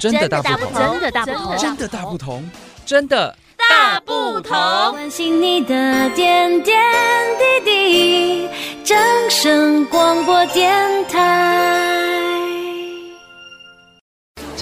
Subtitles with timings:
[0.00, 2.50] 真的大不同，真的大不同，真的大不同，
[2.86, 3.36] 真的
[3.68, 4.56] 大不同。
[4.92, 6.82] 关心你的点点
[7.38, 8.48] 滴滴，
[8.82, 12.30] 掌声广播电台。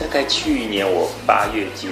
[0.01, 1.87] 大概去年我八月接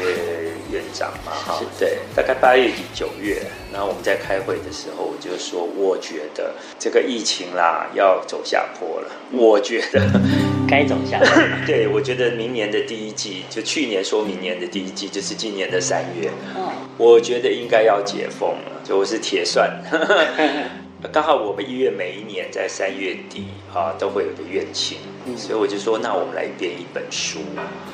[0.71, 3.43] 院长嘛，哈，对，大概八月底九月，
[3.73, 10.01] 然后我们在开会的时候，我就说，我觉得这个疫情啦要走下坡了，我觉得
[10.69, 11.43] 该走下坡。
[11.67, 16.31] 对，我觉得明年的第一季，就去年说明年的第一季，就是今年的三月，
[16.97, 19.71] 我觉得应该要解封了，就我是铁算。
[21.13, 27.41] 刚好我们医院每一年在三月底啊都会有个院庆，嗯，所以我就说，那我们来编一本书，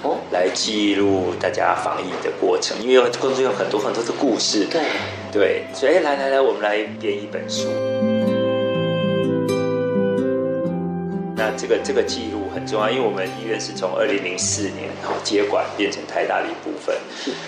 [0.02, 4.82] 哦，来记录大家防疫的过程，因为当中有很多很多的故事，对
[5.32, 7.68] 对，所以来来来，我们来编一本书。
[11.34, 16.96] 那这个这个记录很重要，因为我们医院是从二零零四年然后接管变成台大的一部分，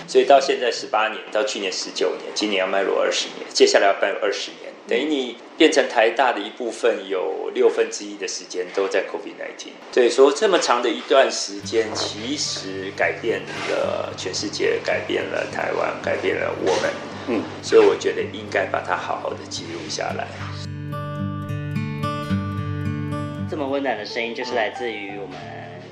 [0.07, 4.64] 所以到现在十八年，到去年十九年，今年要迈入二十年，接下来要迈入二十年。
[4.87, 9.69] 等于你变成台大的一部分，有六分之一的时间都在 COVID-19。
[9.91, 16.91] 对，说这么长的一段时间，其实改变了全世界，改变了台湾，改变了我们。
[17.27, 20.27] 嗯，所以我觉得应该把它好好的记录下来。
[23.49, 25.35] 这么温暖的声音，就是来自于我们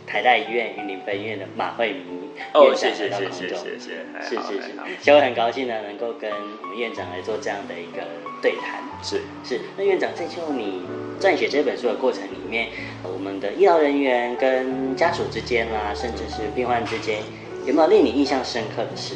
[0.05, 2.21] 台大医院云林分院的马惠明。
[2.53, 3.89] 哦，谢谢谢谢谢谢，谢谢，
[4.21, 8.01] 是是是，所以我很高兴呢，能够跟我们院长来做这样的一个
[8.43, 8.83] 对谈。
[9.01, 10.83] 是是，那院长在就你
[11.19, 12.69] 撰写这本书的过程里面，
[13.01, 17.23] 我们的医疗人员跟家属之间啦，甚至是病患之间，
[17.65, 19.15] 有没有令你印象深刻的事？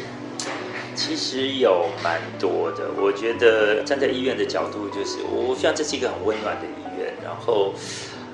[0.96, 7.74] 其实有蛮多的，我觉得站在医院的角度，就是我希望这是一个很温暖的医院，然后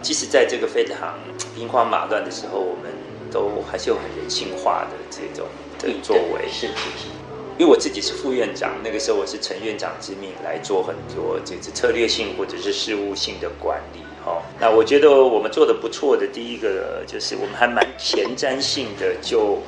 [0.01, 1.19] 即使在这个非常
[1.53, 2.93] 兵荒马乱的时候，我们。
[3.33, 5.47] 都还是有很人性化的这种
[5.79, 7.07] 的作为，是是是。
[7.57, 13.99] 因为我自己是副院长，那个时候我是陈院长之命来做很多这个策略性或者是事务性的管理。
[14.25, 19.61] 哈，那我觉得我们做的不错的第一个就是我们还蛮前瞻性的，就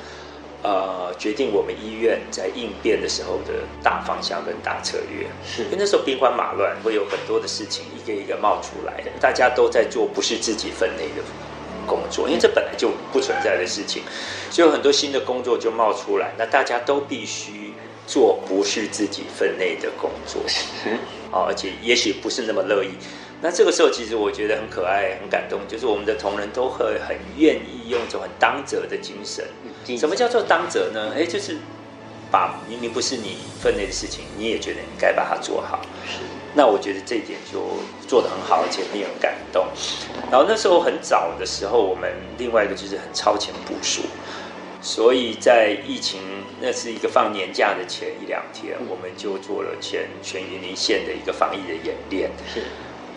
[0.64, 3.54] 呃决定我们医院在应变的时候的
[3.84, 5.28] 大方向跟大策略。
[5.46, 11.22] 是，因为那时候兵荒马乱，会有很多的事情一个一个冒出来的，大家都在做不是自己分内的。
[11.86, 14.04] 工作，因为这本来就不存在的事情，
[14.50, 16.34] 所以有很多新的工作就冒出来。
[16.38, 17.74] 那大家都必须
[18.08, 20.42] 做不是自己分内的工作，
[21.32, 22.90] 而且也许不是那么乐意。
[23.42, 29.46] 那这个时候，其实我觉得很可爱、很感动，就是我们的同仁都会很愿意用一种很当责的精神。
[29.98, 31.12] 什么叫做当责呢？
[31.16, 31.58] 哎，就是
[32.32, 35.82] 把明明不是你分内的事情，你也觉得你该把它做好。
[36.58, 37.60] 那我觉得这一点就
[38.08, 39.68] 做得很好，而且令人感动。
[40.32, 44.04] 然后那时候很早的时候，我们另外一个就是很超前部署，
[44.82, 46.22] 所以在疫情
[46.62, 52.32] 那是一个放年假的前一两天，我们就做了全全云林县的一个防疫的演练。
[52.54, 52.64] 是，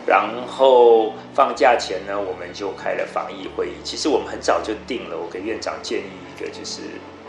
[0.05, 3.75] 然后放假前呢，我们就开了防疫会议。
[3.84, 6.81] 其实我们很早就定了，我给院长建议一个，就是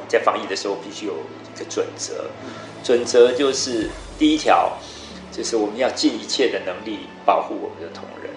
[0.08, 2.26] 在防疫的时候必须有一个准则，
[2.84, 4.74] 准则就是第一条。
[5.40, 8.30] 就是我们要尽一切的能力保护我们的同仁。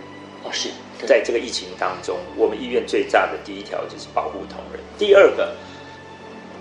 [0.45, 0.69] 哦，是
[1.05, 4.81] 在这个疫情当中，我们医院最大的第一条就是保护同仁。
[4.97, 5.53] 第二个，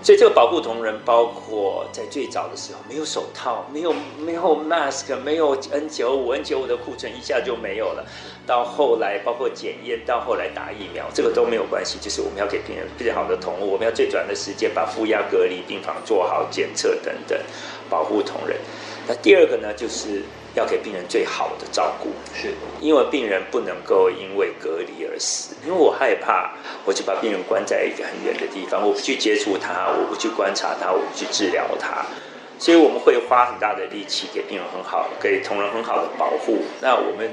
[0.02, 8.04] 所以这个保护同仁包括在最早的时候没有手套、没有没有 mask、没有 N 九五、N 九五的库存一下就没有了。
[8.44, 11.96] 到后来包括检验，到后来打疫苗，这个都没有关系。
[12.00, 17.38] 就是我们要给病人最好的同物，我们要最短的时间把负压隔离病房做好检测等等，
[17.92, 18.56] 保护同仁。
[19.06, 20.22] 那第二个呢，就是
[20.54, 26.52] 要给病人最好的照顾，是因为病人不能够因为隔离而死，因为我害怕，
[26.86, 32.06] 我就把病人关在一个很远的地方，我不去接触他，我不去观察他，我不去治疗他，
[32.58, 36.62] 所以我们会花很大的力气给病人很好，给同仁很好的保护。
[36.80, 37.28] 那我们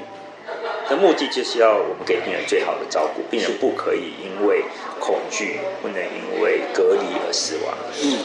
[0.90, 4.64] 的目的就是要我们给病人最好的照顾，病人不可以因为
[5.00, 7.78] 恐惧，不能因为隔离而死亡。
[8.02, 8.18] 嗯。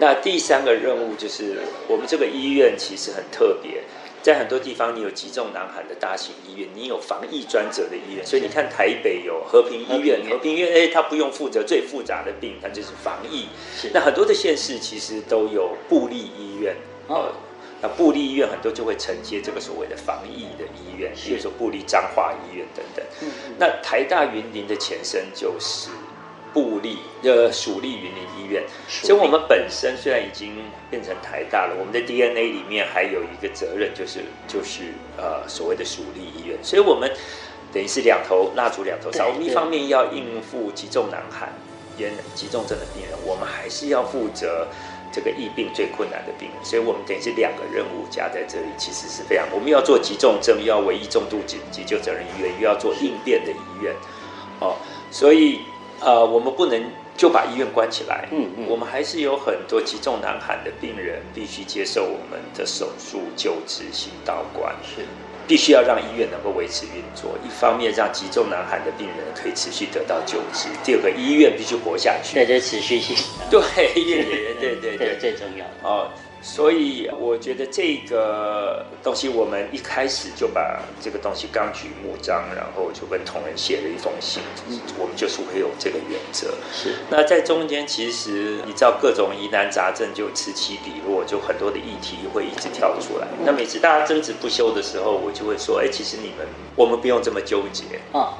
[0.00, 3.84] 那第三个任务就是，我们这个医院其实很特别，
[4.22, 13.48] 在很多地方你有急重难喊的大型医院，你有防疫专责的医院，所以你看台北有和平医院，和平医院哎，它不用负责最复杂的病，它就是防疫。
[13.92, 16.74] 那很多的县市其实都有布立医院，
[17.06, 17.30] 呃，
[17.82, 23.04] 那布立医院很多就会承接这个所谓的防疫的医院，比如说布立彰化医院等等。
[23.58, 25.90] 那台大云林的前身就是。
[26.52, 30.54] 部立呃，属立云林医院，所以我们本身虽然已经
[30.90, 37.10] 变成台大了，我们的 DNA 里面还有一个责任，就是就是呃所谓的属立医院，所以我们
[37.72, 41.52] 等于是两头蜡烛两头烧，我们一方面要应付急重难喊，
[41.98, 44.66] 严急重症的病人，我们还是要负责
[45.12, 53.94] 这个疫病最困难的病人，所以我们等于是两个任务加在这里，其实是非常，我们要做急重症，又要唯一重度急急救责任医院，又要做应变的医院，
[54.60, 54.76] 哦，
[55.10, 55.60] 所以
[56.00, 56.82] 呃，我们不能
[57.16, 65.04] 就把医院关起来，嗯嗯，我们还是有很多急重难喊的病人必须接受我们的手术、救治、行导管，是。
[65.48, 72.34] 必须要让医院能够维持运作，一方面让急重难喊的病人可以持续得到救治，第二个医院必须活下去。
[72.34, 73.16] 对，这持续性。
[73.50, 73.60] 对，
[73.96, 76.08] 医院也对对对， 最重要哦。
[76.42, 84.42] 所以我觉得这个东西，我们一开始就把这个东西纲举目张，然后就跟同仁写了一封信。
[84.68, 86.54] 嗯，我们就是会有这个原则。
[86.72, 86.94] 是。
[87.10, 93.26] 那在中间，其实你知道各种疑难杂症就此起彼落，就很多的议题会一直跳出来。
[93.44, 98.38] 那每次大家争执不休的时候，我就会说：哎，其实你们我们不用这么纠结啊，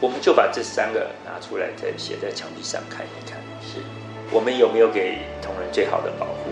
[0.00, 3.40] 我们就把这三个拿出来，再写在墙壁上看一看。
[3.62, 3.80] 是。
[4.32, 6.45] 我们有没有给同仁最好的保护？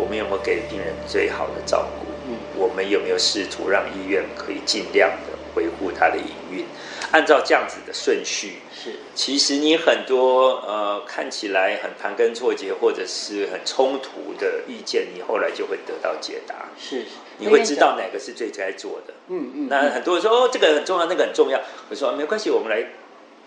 [0.00, 2.06] 我们有没有给病人最好的照顾？
[2.28, 6.64] 嗯，我们有没有试图让医院可以尽量的维护它的营运？
[7.12, 16.54] 按照这样子的顺序，是，其实你很多呃看起来很盘根错节或者是很冲突的意见，你后来就会得到解答。
[16.78, 17.04] 是，
[17.38, 19.14] 你会知道哪个是最该做的。
[19.28, 19.68] 嗯嗯。
[19.68, 21.60] 那很多人说哦，这个很重要，那个很重要。
[21.88, 22.86] 我说没关系，我们来。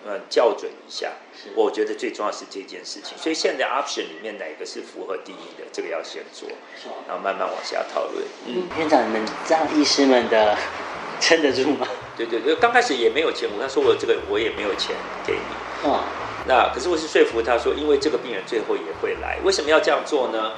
[0.06, 1.12] 呃，校准一下，
[1.56, 3.18] 我觉得最重要是这件事情。
[3.18, 6.50] 所以现在 option 里面哪个是符合第一的，这个要先做，
[7.08, 8.24] 然后慢慢往下讨论。
[8.46, 10.58] 嗯，院长，你们这样医师们的
[11.22, 11.88] 撑得住吗？
[12.18, 14.96] 对对对，刚开始也没有钱，我跟他说我这个我也没有钱
[15.26, 15.90] 给你。
[15.90, 16.04] 哦，
[16.48, 20.52] 那可是我是说服他说，因为这个病人最后也会来，为什么要这样做呢？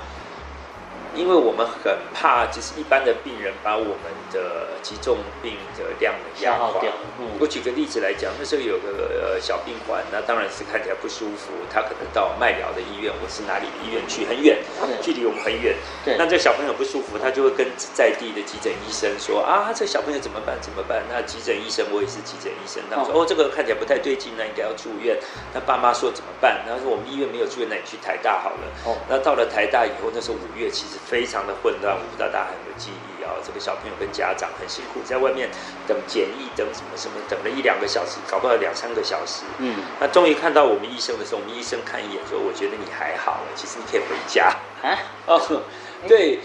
[1.16, 6.82] 因为我们很怕，就是一般的病人把我们的急重病的量能压垮。
[7.20, 14.60] 嗯，我举个例子来讲，那时候有个呃小病患，那当然是看起来不舒服，他可能到麦寮的医院我是哪里的医院去，很远，
[15.02, 15.76] 距离我们很远。
[16.04, 20.58] 对，那这个小朋友不舒服，他就会跟在地的急诊医生说啊，这个小朋友怎么办？
[20.62, 21.02] 怎么办？
[21.10, 25.18] 那急诊医生，我也是急诊医生，他们说哦，这个看起来不太对劲，那应该要住院。
[25.54, 26.62] 那爸妈说怎么办？
[26.68, 28.68] 他说我们医院没有住院，那你去台大好了。
[28.84, 31.00] 哦，那到了台大以后，那时候五月，其实。
[31.06, 33.30] 非常的混乱，我不知道大家有没有记忆啊？
[33.46, 35.50] 这个小朋友跟家长很辛苦，在外面
[35.88, 39.44] 等检疫，等什么什么，等了一两个小时，搞不好两三个小时。
[39.60, 44.98] 嗯，那终于看到我们医生的时候，我们医生看一眼说：“我觉得你还好，其实你可以回家。”啊？
[45.28, 45.62] 哦，
[46.08, 46.40] 对，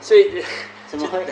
[0.00, 0.44] 所以
[0.88, 1.24] 怎么会？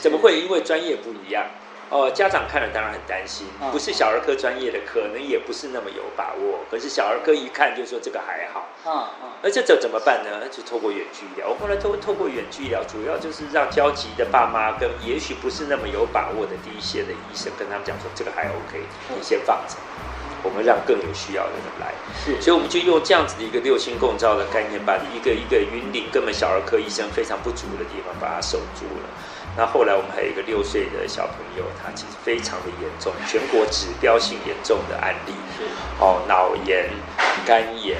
[0.00, 0.40] 怎么会？
[0.40, 1.44] 因为专业不一样。
[1.90, 6.60] 哦，家长看了当然很担心，不是小儿科专业的，可能也不是那么有把握。
[6.70, 9.10] 可是小儿科一看就说这个还好，啊
[9.42, 10.46] 而且这怎么办呢？
[10.48, 11.48] 就透过远距医疗。
[11.48, 18.78] 我后来透透过远距医疗，主要就是让焦急的爸妈跟也许不是那么有把握的第一线的医生跟他们讲说这个还 OK，
[19.08, 19.74] 你先放着，
[20.44, 21.92] 我们让更有需要的人来。
[22.14, 29.10] 是，所以我们就用这样子的一个六星共照的概念，把一个一个云林根本小儿科医生非常不足的地方把它守住了。
[29.56, 35.32] 那后来我们还有一个六岁的小朋友，他其实非常的严重，全国指标性严重的案例，
[35.98, 36.88] 哦，脑炎、
[37.44, 37.98] 肝炎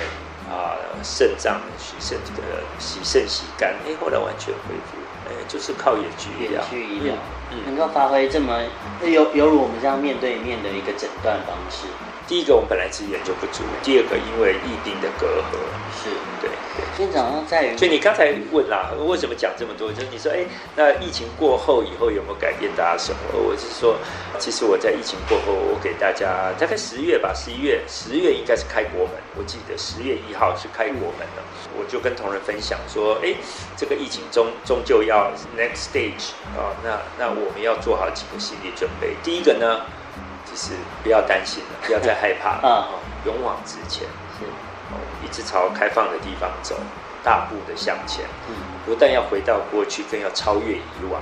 [0.49, 4.97] 啊，肾脏洗肾这个洗肾洗肝，哎，后来完全恢复，
[5.29, 7.15] 哎，就是靠远距医疗，远距医疗，
[7.51, 8.63] 嗯，能够发挥这么
[9.03, 11.87] 犹犹如我们这样面对面的一个诊断方式。
[12.29, 15.59] 第一个，我们本来资源就不足；第二个，因为疫病的隔阂，
[15.91, 16.11] 是
[17.01, 17.07] 对。
[17.07, 19.91] 院长在于，所以你刚才问啦，为什么讲这么多？
[19.91, 20.45] 就是你说，哎，
[20.77, 23.19] 那疫情过后以后有没有改变大家什么？
[23.33, 23.97] 我是说，
[24.39, 29.15] 其实我在疫情过后，我给大家大概十月吧，十一月，十月应该是开国门。
[29.37, 31.43] 我记得十月一号是开国门的，
[31.79, 33.35] 我就跟同仁分享说，哎，
[33.77, 39.15] 这个疫情终终究要 next stage 啊，那那我们要做好几个心理准备。
[39.23, 39.81] 第一个呢？
[40.51, 40.73] 就是
[41.05, 42.89] 不要担心了，不要再害怕了，啊，
[43.25, 44.49] 勇往直前，是，一
[45.31, 46.77] 直朝开放的地方走，
[47.23, 48.55] 大步的向前，嗯，
[48.87, 51.21] 不但要回到过去，更要超越以往，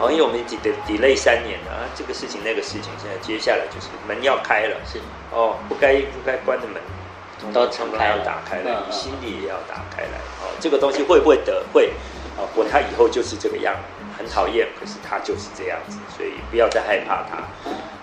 [0.00, 0.38] 哦，因为我们
[0.86, 4.98] delay 三年了啊，这个事情那个事情，现在接下来就是门要开了，是，
[5.32, 11.92] 哦，不该不该关的门，都全部要打开了，你心里也要打开来，哦，这个东西会不会得会，
[12.36, 13.74] 哦，不，他以后就是这个样，
[14.16, 17.38] 很讨厌，可是他就是这样子，所以不要再害怕他。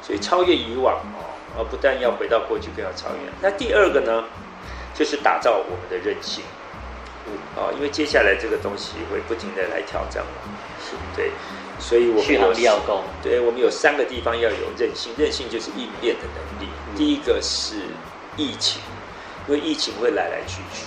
[0.01, 1.23] 所以超越以往哦，
[1.57, 3.31] 而不但要回到过去，更要超越。
[3.41, 4.25] 那第二个呢，
[4.93, 6.43] 就是打造我们的韧性，
[7.27, 10.31] 嗯，哦，因为接下来这个东西会不停的来挑战嘛，
[10.79, 11.31] 是，对，
[11.79, 16.69] 所以我们有要够，对，我们有三个地方要有韧性，韧性就是应变的能力。
[16.91, 17.75] 嗯、第一个是
[18.38, 18.81] 疫情，
[19.47, 20.85] 因为疫情会来来去去，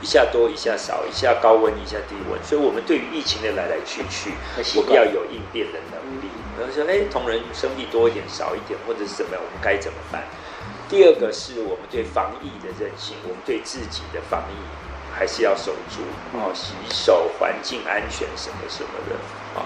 [0.00, 4.32] 一下多一下少，一下高温一下低温，所以我们对于疫情的来来去去，
[4.76, 6.28] 我们要有应变的能力。
[6.58, 10.22] 然后说，哎，同仁生病多一点、少一点，或者是怎么样，我们该怎么办？
[10.92, 14.54] 第二个是我们对防疫的韧性，我们对自己的防疫
[15.10, 16.02] 还是要守住
[16.36, 19.16] 哦，洗手、环境安全什么什么的
[19.58, 19.64] 啊。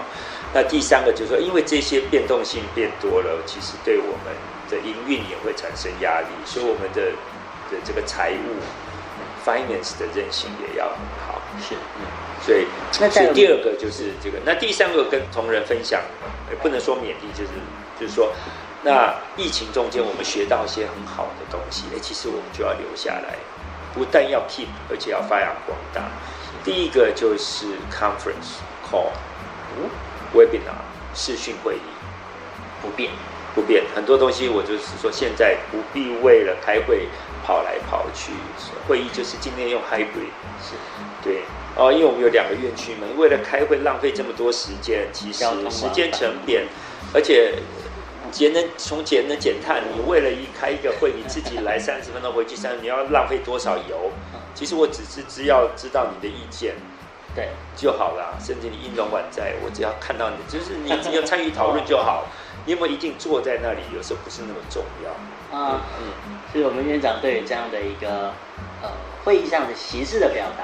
[0.53, 4.33] 那第三个就是说，因为这些变动性变多了，其实对我们
[4.71, 7.11] 的营运也会产生压力，所以我们的
[7.69, 8.55] 的这个财务
[9.45, 10.95] finance 的韧性也要很
[11.27, 11.41] 好。
[11.59, 12.07] 是，嗯，
[12.41, 12.65] 所以
[13.01, 16.01] 那所以第二个就是这个，那第三个跟同仁分享，
[16.61, 17.49] 不能说勉励，就是
[17.99, 18.31] 就是说。
[18.83, 23.35] 那疫情中间，我们学到一些很好的东西，哎，其实我们就要留下来，
[23.93, 26.03] 不但要 keep，而且要发扬光大。
[26.63, 29.09] 第一个就是 conference call，
[29.75, 29.89] 嗯
[30.33, 30.77] ，webinar
[31.15, 31.89] 视讯会议，
[32.81, 33.11] 不变，
[33.55, 33.83] 不变。
[33.95, 37.07] 很多东西我就是说，现在不必为了开会
[37.43, 38.31] 跑来跑去，
[38.87, 40.29] 会议就是今天用 hybrid，
[40.61, 40.75] 是，
[41.23, 41.41] 对，
[41.75, 46.67] 哦，因为我们有两个院区嘛，为了开会浪费这么多时间，其实时间成本，
[47.13, 47.55] 而且。
[48.31, 54.11] 节能从节能减碳，你为了一开一个会，你自己来 三十分钟回去三，你要浪费多少油？
[54.53, 56.75] 其实我只是只要知道你的意见，
[57.35, 58.37] 对就好了。
[58.39, 62.25] 甚至你音容宛在，我只要看到你，就是你 只要参与讨论就好。
[62.65, 63.81] 你有没有一定坐在那里？
[63.95, 65.81] 有时候不是那么重要啊。
[66.01, 66.11] 嗯，
[66.51, 68.33] 所以我们院长对于这样的一个
[68.81, 68.89] 呃
[69.23, 70.63] 会议上的形式的表达。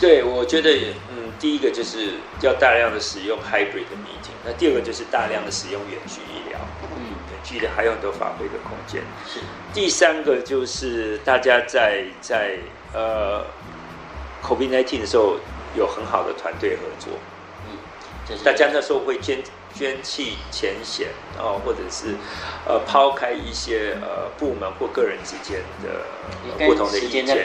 [0.00, 0.70] 对，我觉得，
[1.10, 6.58] 嗯，第一个就是要大量的使用 hybrid 的 meeting，那第二个就是大量的使用远距医疗，
[6.96, 9.02] 嗯，远距的还有很多发挥的空间。
[9.26, 9.40] 是，
[9.72, 12.58] 第三个就是大家在在
[12.92, 13.44] 呃
[14.42, 15.36] COVID-19 的时候
[15.76, 17.14] 有很好的团队合作，
[17.68, 17.76] 嗯，
[18.28, 19.42] 就是大家那时候会捐。
[19.74, 21.08] 捐弃前嫌
[21.38, 22.16] 哦，或者是
[22.66, 26.00] 呃抛开一些呃部门或个人之间的、
[26.58, 27.36] 呃、不同的意见，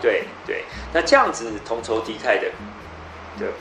[0.00, 2.50] 对对，那这样子同仇敌忾的
[3.38, 3.52] 的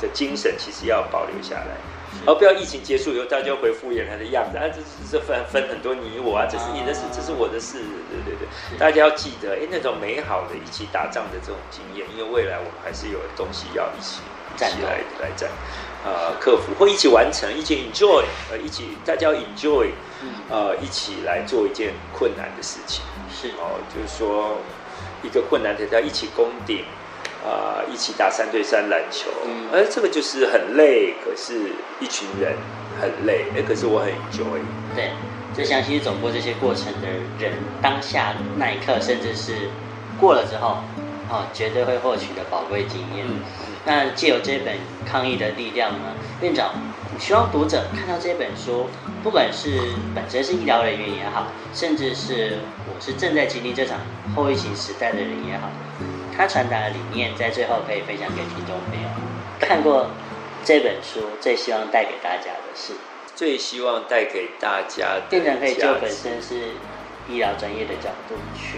[0.00, 1.76] 的精神其实要保留下来，
[2.26, 7.78] 而不要疫情结束以后大家回复原来的样子啊，这是这分分很多你我啊，这是你的事，这是我的事，
[8.10, 14.22] 对对对，大家要记得，哎，那种美好的一起打仗的这种经验，因为未来我们还是有东西要一起
[14.56, 15.48] 一起来来战。
[16.02, 19.90] 呃，克服或一起完成，一起 enjoy，呃，一起大家要 enjoy，
[20.48, 23.04] 呃，一起来做一件困难的事情。
[23.30, 24.56] 是哦，就是说
[25.22, 26.84] 一个困难的，大家一起攻顶，
[27.44, 32.56] 啊、呃，一起打三对三篮球，嗯，而这个就是很累，可是一群人
[33.00, 34.60] 很累，哎，可是我很 enjoy。
[34.96, 35.10] 对，
[35.54, 37.52] 就相信走过这些过程的人，
[37.82, 39.68] 当下那一刻，甚至是
[40.18, 40.78] 过了之后，
[41.30, 43.24] 哦，绝对会获取的宝贵经验。
[43.26, 43.40] 嗯
[43.86, 46.74] 那借由这本抗疫的力量呢，院长
[47.18, 48.90] 希望读者看到这本书，
[49.22, 53.98] 不管是本身是医疗人员也好，甚至是我是正在经历这场
[54.36, 55.70] 后疫情时代的人也好，
[56.36, 59.08] 他传达的理念在最后可以分享给听众朋友。
[59.58, 60.10] 看过
[60.62, 62.92] 这本书，最希望带给大家的是，
[63.34, 66.72] 最希望带给大家的，院长可以就本身是
[67.30, 68.76] 医疗专业的角度去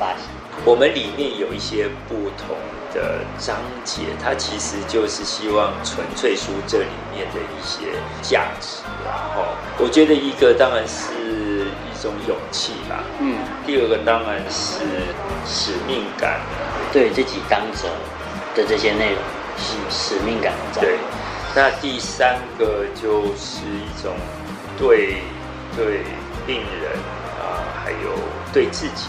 [0.00, 0.24] 发现。
[0.64, 2.56] 我们里面有一些不同。
[2.92, 3.54] 的章
[3.84, 7.86] 节，它其实就是希望纯粹书这里面的一些
[8.20, 8.82] 价值。
[9.06, 9.44] 然后，
[9.78, 11.14] 我觉得一个当然是
[11.86, 13.04] 一种勇气吧。
[13.20, 13.38] 嗯。
[13.64, 14.82] 第二个当然是
[15.46, 16.40] 使命感。
[16.92, 17.86] 对自己当责
[18.56, 19.22] 的这些内容
[19.56, 20.52] 是使命感。
[20.74, 20.98] 对。
[21.54, 24.16] 那第三个就是一种
[24.76, 25.22] 对
[25.76, 26.02] 对
[26.44, 26.90] 病人
[27.38, 28.18] 啊，还有
[28.52, 29.06] 对自己。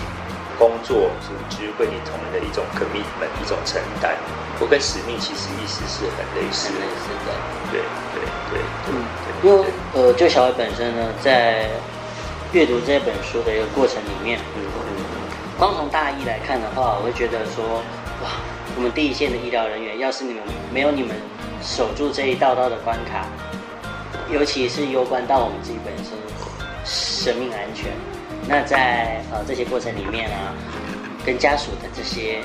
[0.62, 4.14] 工作组织为你同仁的一种 commitment，一种承担，
[4.60, 6.70] 我跟使命其实意思是很类似。
[6.70, 7.34] 的，是的，
[7.72, 7.82] 对
[8.14, 8.22] 对
[8.54, 9.02] 对，嗯，
[9.42, 11.68] 因为呃，就小伟本身呢，在
[12.54, 15.04] 阅读这本书的一个过程里面，嗯嗯，
[15.58, 17.82] 光从大意来看的话，我会觉得说，
[18.22, 18.30] 哇，
[18.76, 21.16] 我们第一线的医疗人员，要是你们没有你们
[21.64, 23.26] 守住这一道道的关卡，
[24.30, 26.14] 尤其是攸关到我们自己本身
[26.86, 27.90] 生命安全。
[28.48, 30.54] 那在呃这些过程里面啊，
[31.26, 32.40] 跟家属的这些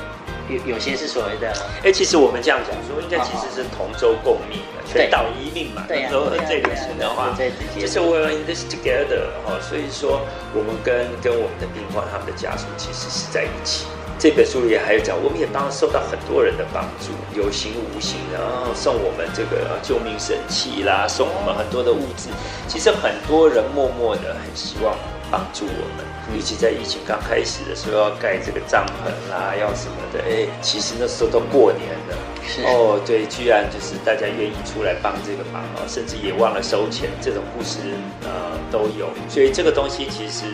[0.49, 5.85] 有有些是所谓的，哎，其实我们这样讲说，应该其实是同舟共命的，全岛一命嘛。
[5.89, 7.35] 对，说这个词的话，
[7.79, 10.21] 就是 we're in this together 哦，所以说
[10.55, 13.87] 我们跟跟我们的病患他们的家属其实是在一起。
[14.19, 22.31] 这本书里还有讲，我们也帮受到很多人的帮助，有形无形的，然后送我们这个救命神器啦，送我们很多的物资。
[22.67, 24.97] 其实很多人默默的很希望。
[25.31, 26.05] 帮助我们，
[26.35, 32.17] 尤其在疫情刚开始的时候，要盖这个帐篷啦，要什么的，哎，其实那时候都过年了，
[32.47, 32.63] 是。
[32.63, 37.79] 哦，对，居然就是大家愿意出来帮这个忙哦，甚至也忘了收钱，这种故事
[38.23, 40.47] 呃都有，所以这个东西其实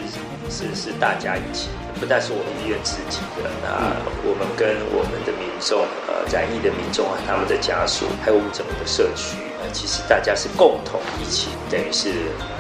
[0.49, 3.93] 是是大家一起的，不但是我们医院自己的，那
[4.25, 12.13] 我们跟我们的民众，呃，染疫的民众啊，他们的家属，还有我们整个的社区，呃，其实大家是共同一起，等于是。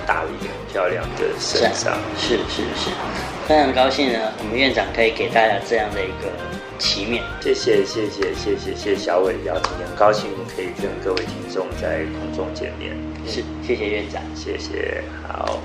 [0.04, 1.98] 打了一个很漂亮的身上。
[2.16, 2.90] 是是是，
[3.46, 6.32] 非常高兴呢，我们院长可以给大家这样的一个
[6.78, 15.60] 奇面，谢谢谢谢谢谢谢小伟邀请，很高兴可以跟各位听众在空中见面，是谢谢院长，谢谢好。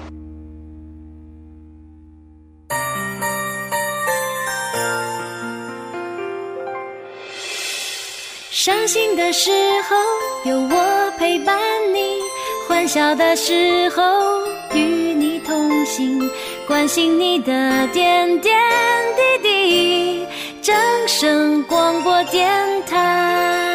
[8.51, 9.49] 伤心的时
[9.83, 9.95] 候
[10.49, 11.57] 有我陪伴
[11.93, 12.19] 你，
[12.67, 14.56] 欢笑的时候。
[14.77, 16.29] 与你同行，
[16.67, 18.55] 关心你的点点
[19.15, 20.25] 滴滴。
[20.61, 20.75] 掌
[21.07, 22.49] 声广播电
[22.85, 23.66] 台。